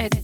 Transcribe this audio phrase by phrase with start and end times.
[0.00, 0.15] at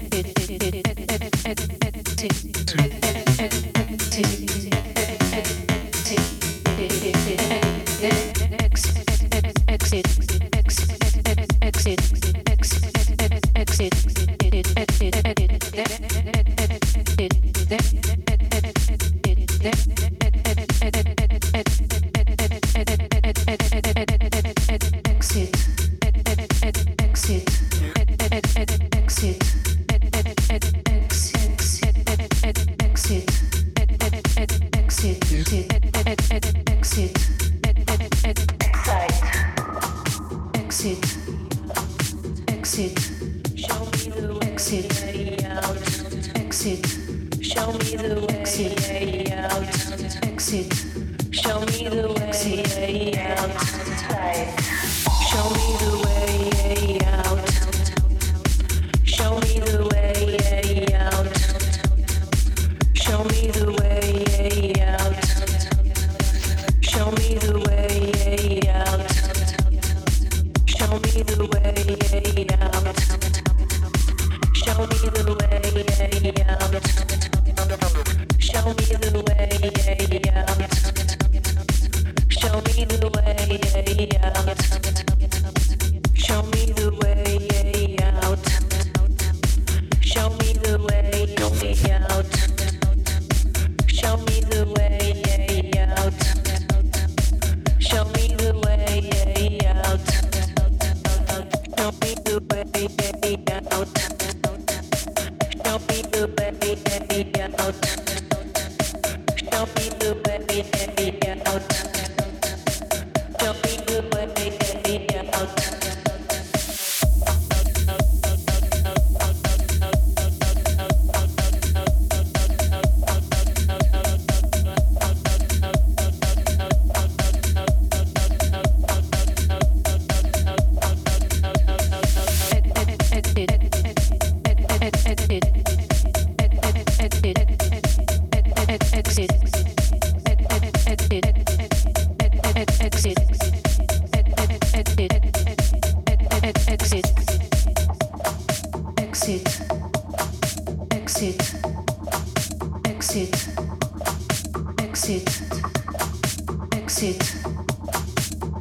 [156.93, 157.36] exit,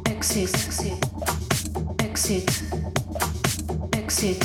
[0.06, 0.54] exit,
[1.98, 2.62] exit,
[3.92, 4.42] exit,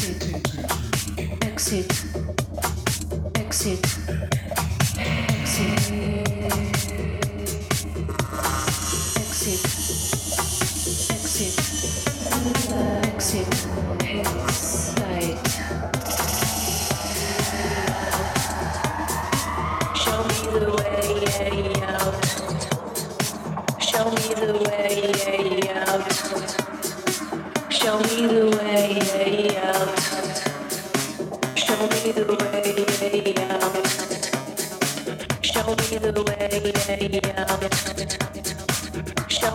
[1.41, 2.03] exit, exit,
[3.35, 4.36] exit.
[36.97, 37.61] Show me the way out.
[39.29, 39.53] Show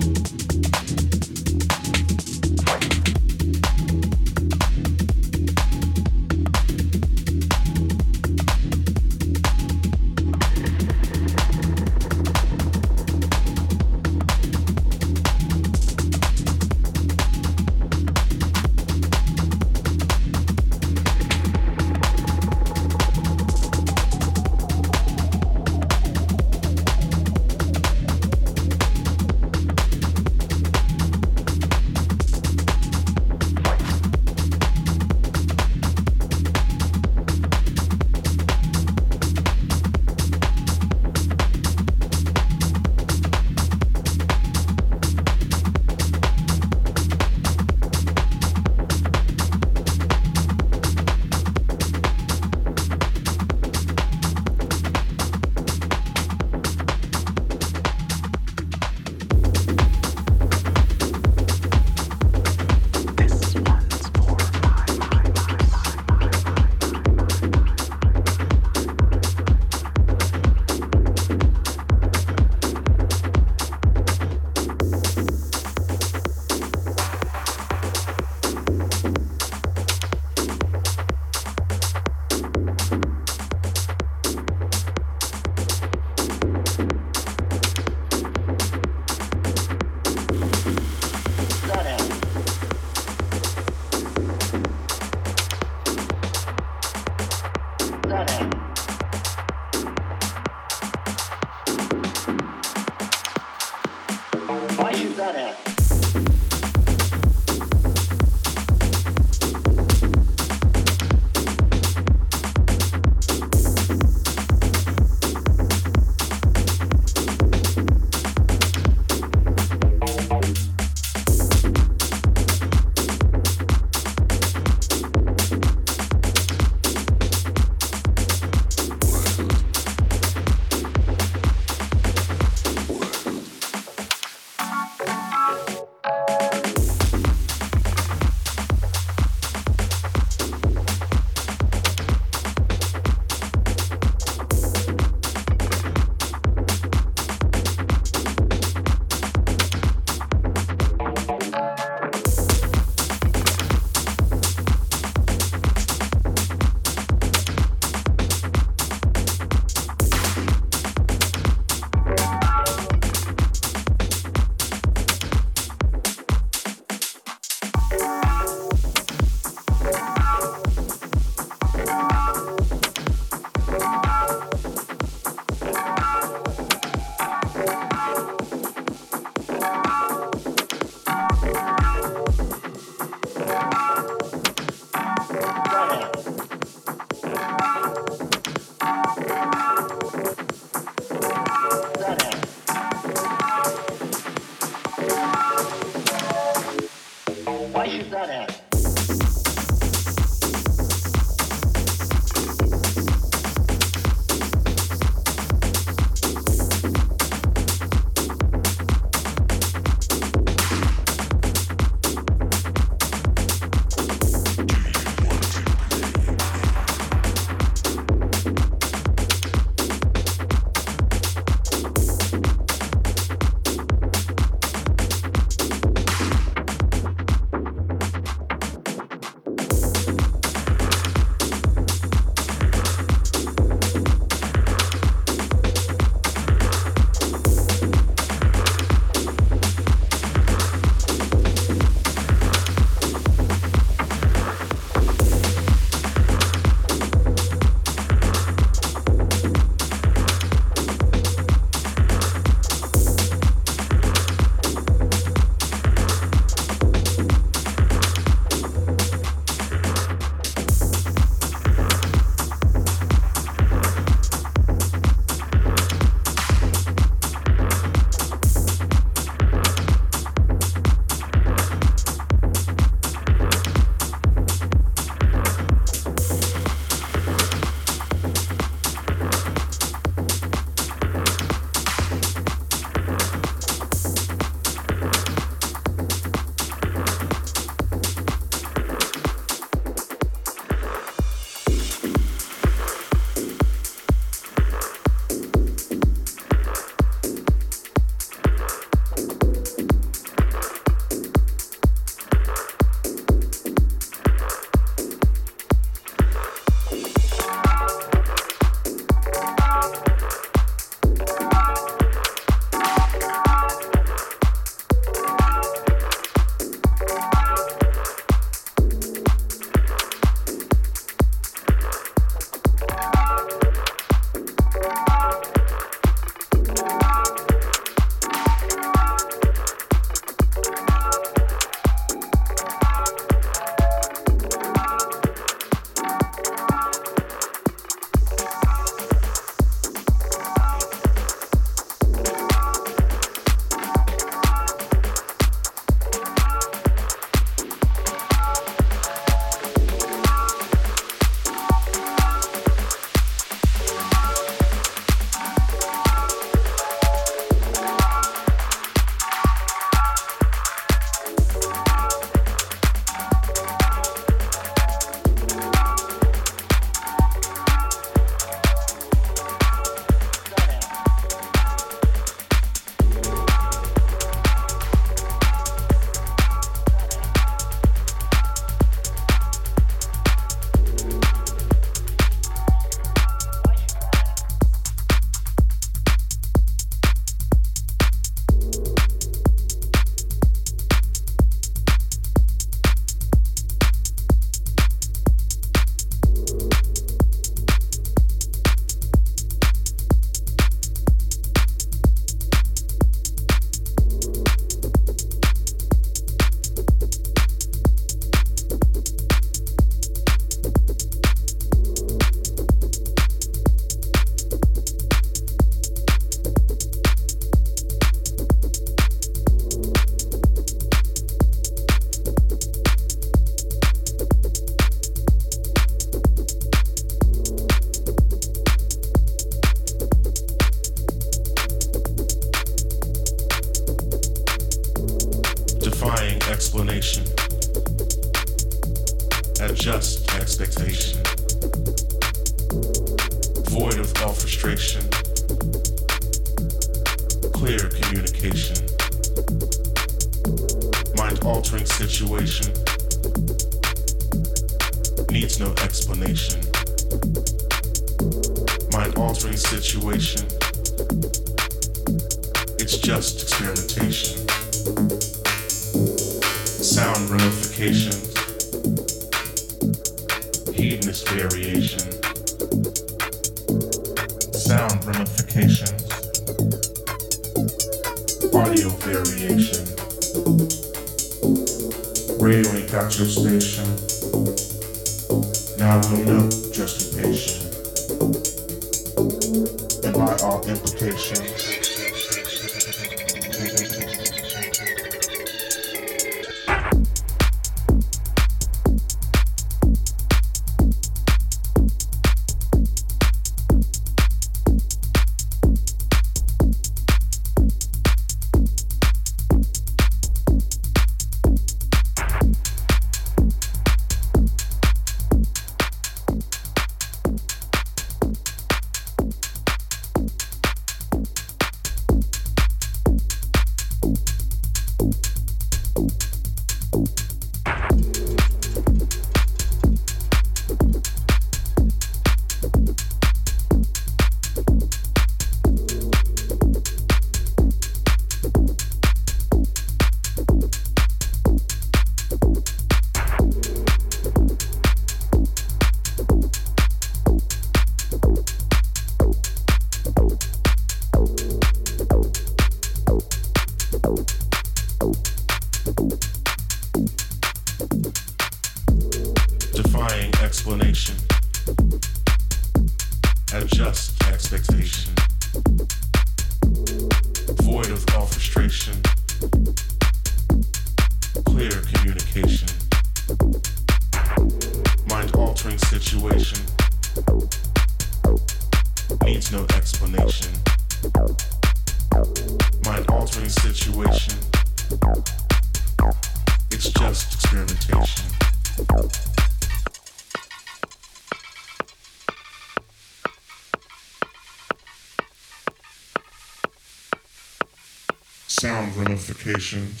[599.44, 600.00] modifications,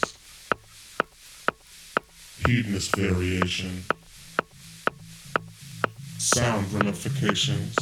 [2.46, 3.84] heatness variation,
[6.16, 7.76] sound ramifications,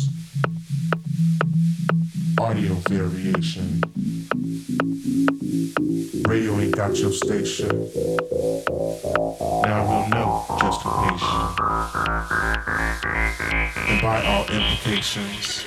[2.40, 3.80] audio variation,
[6.26, 7.68] radioing got your station.
[9.62, 11.60] Now we'll know just a patient,
[13.88, 15.62] and by all implications.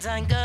[0.00, 0.43] Sein Girl,